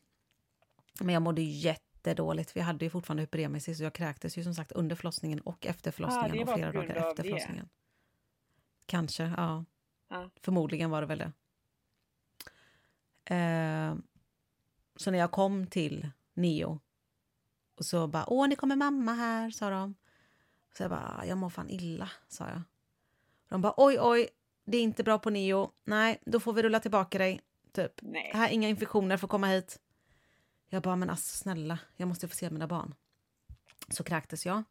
[1.00, 4.42] Men jag mådde ju jättedåligt, för jag hade ju fortfarande hyperemesis så jag kräktes ju
[4.44, 7.28] som sagt under förlossningen och efter förlossningen det och flera dagar efter det.
[7.28, 7.68] förlossningen.
[8.86, 9.64] Kanske, ja.
[10.08, 10.30] Ja.
[10.42, 11.32] Förmodligen var det väl det.
[13.34, 13.94] Eh,
[14.96, 16.80] så när jag kom till Neo
[17.80, 19.94] och så bara “Åh, nu kommer mamma här”, sa de.
[20.76, 22.62] Så jag bara “Jag mår fan illa”, sa jag.
[23.48, 24.28] De bara “Oj, oj,
[24.64, 25.72] det är inte bra på Neo.
[25.84, 27.40] Nej, då får vi rulla tillbaka dig.”
[27.72, 27.92] Typ.
[28.02, 28.30] Nej.
[28.34, 29.80] Här, inga infektioner får komma hit.
[30.68, 32.94] Jag bara, men alltså snälla, jag måste få se mina barn.
[33.88, 34.62] Så kräktes jag.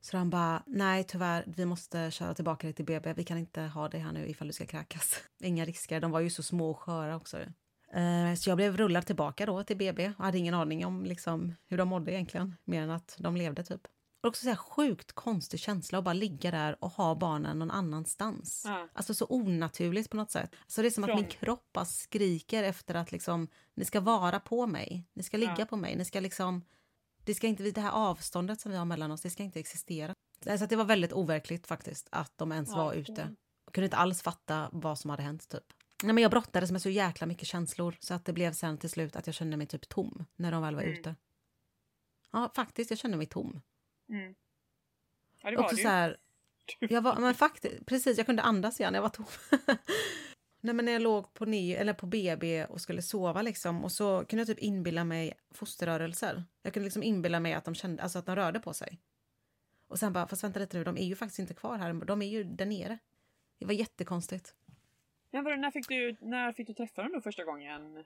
[0.00, 3.12] Så de bara, nej tyvärr, vi måste köra tillbaka dig till BB.
[3.12, 5.22] Vi kan inte ha dig här nu ifall du ska kräkas.
[5.40, 7.38] Inga risker, de var ju så små och sköra också.
[7.92, 11.54] Eh, Så jag blev rullad tillbaka då till BB och hade ingen aning om liksom
[11.66, 12.54] hur de mådde egentligen.
[12.64, 13.80] Mer än att de levde typ.
[14.22, 17.70] Och också så här sjukt konstig känsla att bara ligga där och ha barnen någon
[17.70, 18.62] annanstans.
[18.66, 18.88] Ja.
[18.92, 20.50] Alltså så onaturligt på något sätt.
[20.62, 24.00] Alltså det är som att min Från- kropp bara skriker efter att liksom, ni ska
[24.00, 25.04] vara på mig.
[25.14, 25.64] Ni ska ligga Ja.
[25.66, 25.96] på mig.
[25.96, 26.64] Ni ska liksom,
[27.24, 30.14] det ska inte, det här avståndet som vi har mellan oss, det ska inte existera.
[30.44, 33.12] Så att det var väldigt overkligt faktiskt att de ens var Ja, ute.
[33.12, 35.64] det- Jag kunde inte alls fatta vad som hade hänt typ.
[36.02, 38.90] Nej, men jag brottades med så jäkla mycket känslor så att det blev sen till
[38.90, 40.94] slut att jag kände mig typ tom när de väl var Mm.
[40.94, 41.14] ute.
[42.32, 43.60] Ja, faktiskt, jag kände mig tom.
[44.08, 44.34] Mm.
[45.42, 46.16] Ja, det var Också det så här,
[46.78, 49.26] jag var, men faktiskt, precis, jag kunde andas igen, jag var tom.
[50.60, 53.92] Nej, men när jag låg på, ny, eller på BB och skulle sova liksom, och
[53.92, 56.44] så kunde jag typ inbilla mig fosterrörelser.
[56.62, 59.00] Jag kunde liksom inbilla mig att de, kände, alltså att de rörde på sig.
[59.88, 62.22] Och sen bara, fast vänta lite nu, de är ju faktiskt inte kvar här, de
[62.22, 62.98] är ju där nere.
[63.58, 64.54] Det var jättekonstigt.
[65.30, 68.04] Men vadå, när, fick du, när fick du träffa dem då första gången?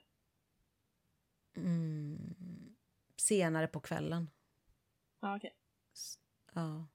[1.55, 2.75] Mm.
[3.17, 4.29] Senare på kvällen.
[5.19, 5.53] Ja, okej.
[6.53, 6.87] Ja.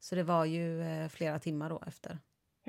[0.00, 2.18] Så det var ju eh, flera timmar då efter.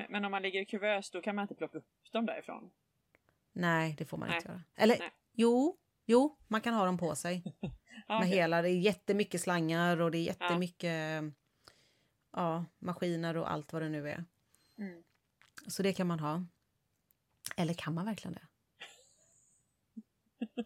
[0.10, 2.72] Men- om man ligger i kuvös då kan man inte plocka upp dem därifrån?
[3.52, 4.38] Nej, det får man Nej.
[4.38, 4.62] inte göra.
[4.76, 5.12] Eller Nej.
[5.32, 7.44] jo, jo, man kan ha dem på sig.
[8.08, 8.38] Ja, Med okej.
[8.38, 11.24] hela, det är jättemycket slangar och det är jättemycket
[12.32, 14.26] ja, maskiner och allt vad det nu är.
[14.78, 15.04] Mm.
[15.68, 16.46] Så det kan man ha.
[17.58, 18.48] Eller kan man verkligen det?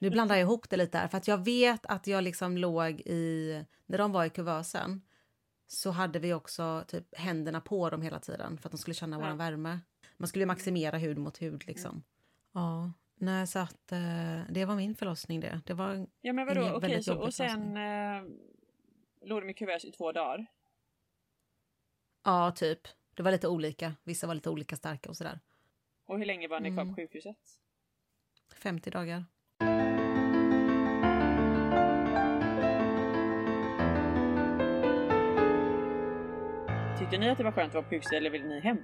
[0.01, 3.01] Nu blandar jag ihop det lite här, för att jag vet att jag liksom låg
[3.05, 3.65] i...
[3.85, 5.01] När de var i kuvösen
[5.67, 9.15] så hade vi också typ händerna på dem hela tiden för att de skulle känna
[9.15, 9.19] Ja.
[9.21, 9.79] våran värme.
[10.17, 12.03] Man skulle maximera hud mot hud liksom.
[12.51, 15.61] Ja, nej så att eh, det var min förlossning det.
[15.65, 18.23] Det var Ja men vadå, Ingen okej så, och sen eh,
[19.21, 20.45] låg de i kuvös i två dagar?
[22.23, 22.87] Ja, typ.
[23.13, 23.95] Det var lite olika.
[24.03, 25.39] Vissa var lite olika starka och sådär.
[26.05, 26.95] Och hur länge var ni kvar Mm.
[26.95, 27.37] på sjukhuset?
[28.55, 29.25] 50 dagar.
[36.99, 38.77] Tyckte ni att det var skönt att vara på sjukhuset eller ville ni hem?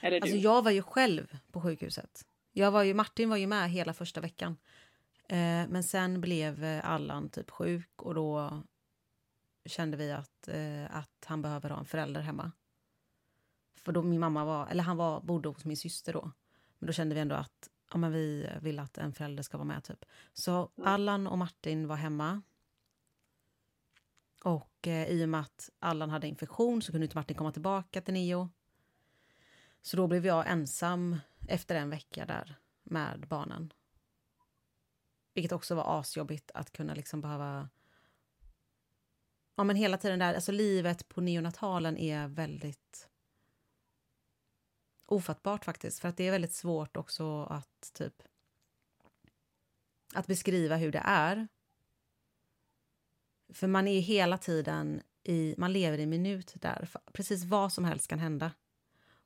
[0.00, 0.42] Eller Alltså du?
[0.42, 2.22] jag var ju själv på sjukhuset.
[2.52, 4.56] Jag var ju, Martin var ju med hela första veckan.
[5.28, 8.62] Eh, men sen blev eh, Allan typ sjuk och då
[9.66, 12.52] kände vi att, eh, att han behöver ha en förälder hemma.
[13.84, 16.30] För då min mamma var, eller han var, bodde hos min syster då.
[16.78, 19.68] Men då kände vi ändå att ja, men vi vill att en förälder ska vara
[19.68, 20.04] med typ.
[20.32, 20.88] Så Mm.
[20.88, 22.42] Allan och Martin var hemma.
[24.44, 28.00] Och eh, i och med att Allan hade infektion så kunde inte Martin komma tillbaka
[28.00, 28.48] till Nio.
[29.82, 33.72] Så då blev jag ensam efter en vecka där med barnen.
[35.34, 37.68] Vilket också var asjobbigt att kunna liksom behöva...
[39.56, 43.08] Ja men hela tiden där, alltså livet på neonatalen är väldigt
[45.06, 46.00] ofattbart faktiskt.
[46.00, 48.22] För att det är väldigt svårt också att typ
[50.14, 51.48] att beskriva hur det är.
[53.52, 56.88] För man är hela tiden i, man lever i minut där.
[57.12, 58.52] Precis vad som helst kan hända.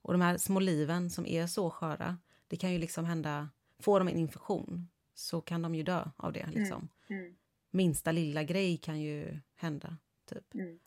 [0.02, 4.00] Och de här små liven som är så sköra, det kan ju liksom hända, får
[4.00, 6.88] de en infektion så kan de ju dö av det liksom.
[7.08, 7.36] Mm.
[7.70, 10.54] Minsta lilla grej kan ju hända, typ.
[10.54, 10.78] Mm.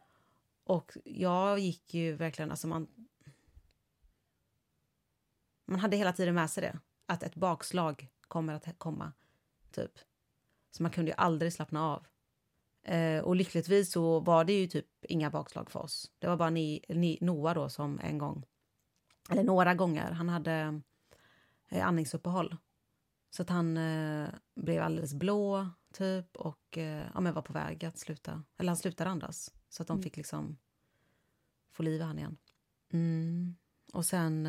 [0.64, 2.88] Och jag gick ju verkligen, alltså man...
[5.72, 9.14] Man hade hela tiden med sig det, att ett bakslag kommer att komma,
[9.72, 9.92] typ.
[10.72, 12.08] Så man kunde ju aldrig slappna av.
[12.84, 16.12] Eh, och lyckligtvis så var det ju typ inga bakslag för oss.
[16.20, 18.46] Det var bara ni, ni, Noah då som en gång,
[19.30, 20.82] eller några gånger, han hade
[21.70, 22.58] eh, andningsuppehåll.
[23.30, 27.86] Så att han eh, blev alldeles blå, typ, och eh, ja, men var på väg
[27.86, 28.44] att sluta.
[28.58, 29.54] Eller han slutade andas.
[29.70, 30.04] Så att de Mm.
[30.04, 30.58] fick liksom
[31.72, 32.38] få liv i han igen.
[32.94, 33.56] Mm.
[33.94, 34.48] Och sen...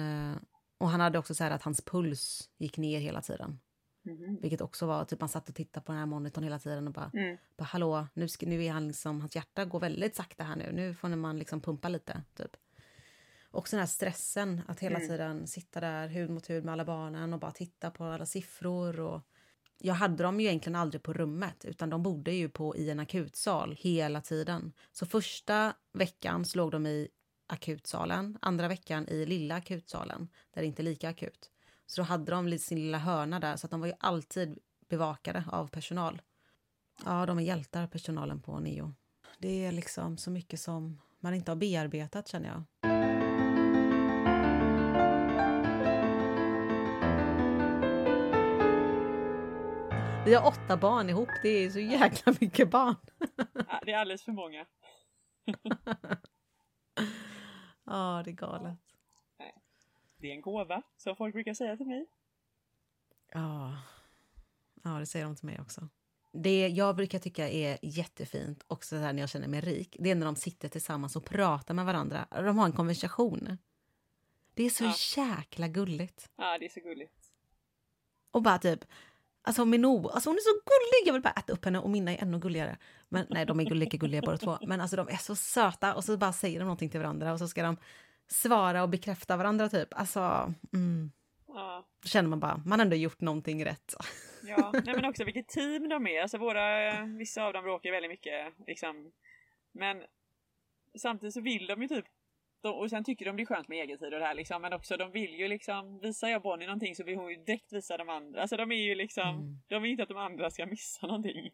[0.83, 3.61] Och han hade också så här att hans puls gick ner hela tiden.
[4.03, 4.39] Mhm.
[4.41, 6.93] Vilket också var, typ man satt och tittade på den här monitorn hela tiden och
[6.93, 7.37] bara, Mm.
[7.57, 10.73] bara hallå, nu, ska, nu är han liksom, hans hjärta går väldigt sakta här nu.
[10.73, 12.57] Nu får man liksom pumpa lite, typ.
[13.51, 15.09] Och den här stressen att hela Mm.
[15.09, 19.01] tiden sitta där hud mot hud med alla barnen och bara titta på alla siffror.
[19.01, 19.21] Och...
[19.79, 23.01] Jag hade dem ju egentligen aldrig på rummet utan de bodde ju på i en
[23.01, 24.73] akutsal hela tiden.
[24.93, 27.09] Så första veckan så låg de i
[27.53, 31.51] akutsalen, andra veckan i lilla akutsalen där det inte är lika akut.
[31.87, 35.45] Så då hade de sin lilla hörna där så att de var ju alltid bevakade
[35.53, 36.23] av personal.
[37.05, 38.95] Ja, de är hjältar, personalen på Neo.
[39.39, 42.65] Det är liksom så mycket som man inte har bearbetat känner jag.
[50.27, 52.95] Vi har åtta barn ihop, det är så jäkla mycket barn.
[53.69, 54.67] Ja, det är alldeles för många.
[57.93, 58.79] Ja, det är galet.
[60.17, 62.07] Det är en gåva, som folk brukar säga till mig.
[63.33, 63.77] Ja.
[64.83, 65.89] ja, det säger de till mig också.
[66.33, 70.15] Det jag brukar tycka är jättefint, också där när jag känner mig rik, det är
[70.15, 72.27] när de sitter tillsammans och pratar med varandra.
[72.31, 73.59] De har en konversation.
[74.55, 75.25] Det är så Ja.
[75.37, 76.31] jäkla gulligt.
[76.37, 77.33] Ja, det är så gulligt.
[78.31, 78.85] Och bara typ,
[79.43, 81.09] alltså Minou, alltså hon är så gullig!
[81.09, 82.77] Jag vill bara äta upp henne och Minna är ännu gulligare.
[83.09, 84.59] Men nej, de är lika gulliga båda två.
[84.67, 87.39] Men alltså de är så söta och så bara säger de någonting till varandra och
[87.39, 87.77] så ska de
[88.27, 89.89] svara och bekräfta varandra typ.
[89.91, 91.13] Alltså, mm,
[91.47, 91.87] Ja.
[92.03, 93.95] då känner man bara, man har ändå gjort någonting rätt.
[94.45, 96.23] Ja, nej men också vilket team de är.
[96.23, 99.13] Alltså våra, vissa av dem bråkar väldigt mycket liksom.
[99.73, 100.03] Men
[100.99, 102.05] samtidigt så vill de ju typ
[102.63, 104.63] de, och sen tycker de det är skönt med egen tid och det här liksom.
[104.63, 107.73] Men också de vill ju liksom, visar jag Bonnie någonting så vill hon ju direkt
[107.73, 108.41] visa de andra.
[108.41, 109.57] Alltså de är ju liksom, Mm.
[109.69, 111.51] de vill inte att de andra ska missa någonting.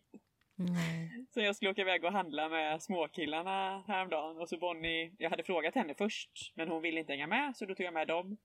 [0.61, 1.27] Nej.
[1.31, 5.43] Så jag skulle åka iväg och handla med småkillarna häromdagen och så Bonnie, jag hade
[5.43, 8.37] frågat henne först men hon ville inte hänga med så då tog jag med dem.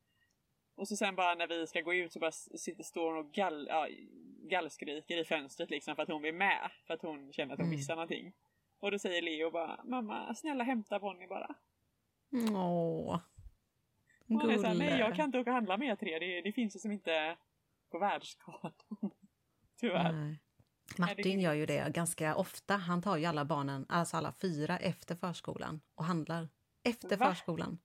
[0.76, 3.32] Och så sen bara när vi ska gå ut så bara sitter, står hon och
[3.32, 3.88] gall, ja,
[4.50, 6.72] gallskriker i fönstret liksom för att hon vill med.
[6.88, 7.78] För att hon känner att hon Mm.
[7.78, 8.34] missar någonting.
[8.80, 11.56] Och då säger Leo bara Mamma snälla hämta Bonnie bara.
[12.56, 13.20] Åh.
[14.28, 15.16] Hon är såhär, nej jag Gulle.
[15.16, 16.20] kan inte åka och handla med er tre.
[16.20, 17.38] Det, det finns ju som inte
[17.92, 18.72] på världskartan.
[19.80, 20.12] Tyvärr.
[20.12, 20.40] Nej.
[20.98, 22.76] Martin gör ju det ganska ofta.
[22.78, 26.50] Han tar ju alla barnen, alltså alla fyra, efter förskolan och handlar.
[26.84, 27.26] Efter Va?
[27.30, 27.78] förskolan.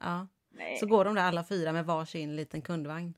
[0.00, 0.26] Ja.
[0.50, 3.14] Nej, Så går de där alla fyra med varsin liten kundvagn.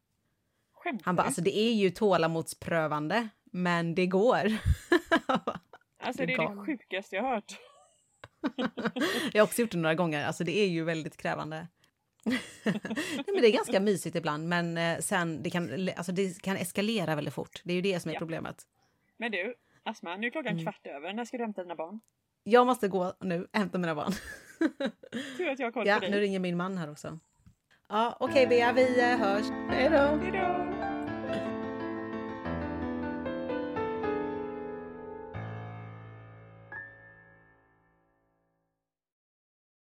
[0.72, 4.42] skämtar Han bara, alltså det är ju tålamodsprövande, men det går.
[6.02, 7.58] Alltså det är det sjukaste jag hört.
[9.32, 11.66] Jag har också gjort det några gånger, alltså det är ju väldigt krävande.
[12.24, 12.38] Nej,
[13.26, 17.14] men det är ganska mysigt ibland, men eh, sen det kan, alltså det kan eskalera
[17.14, 17.60] väldigt fort.
[17.64, 18.18] Det är ju det som är Ja.
[18.18, 18.62] problemet.
[19.16, 20.64] Men du, Asma, nu är klockan Mm.
[20.64, 21.12] kvart över.
[21.12, 22.00] När ska du hämta dina barn?
[22.42, 24.12] Jag måste gå nu, hämta mina barn.
[25.36, 26.10] Tur att jag har koll ja, på dig.
[26.10, 27.18] nu ringer min man här också.
[27.88, 29.46] Ja, okej Bea, vi eh, hörs.
[29.70, 30.69] Hej då!